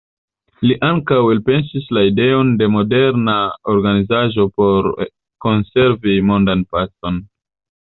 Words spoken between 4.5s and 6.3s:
por konservi